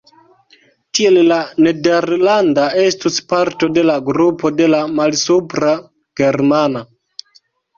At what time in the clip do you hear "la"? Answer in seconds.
1.31-1.35, 3.91-3.99, 4.75-4.83